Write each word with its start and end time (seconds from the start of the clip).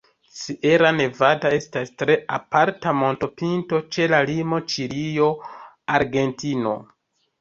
Sierra 0.35 0.91
Nevada 0.99 1.49
estas 1.57 1.91
tre 2.01 2.15
aparta 2.39 2.95
montopinto 3.01 3.83
ĉe 3.97 4.07
la 4.15 4.23
limo 4.33 4.63
Ĉilio-Argentino. 4.73 6.75